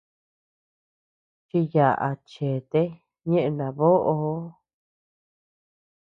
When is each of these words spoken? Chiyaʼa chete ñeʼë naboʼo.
Chiyaʼa 1.47 2.09
chete 2.31 2.81
ñeʼë 3.29 3.49
naboʼo. 3.57 4.23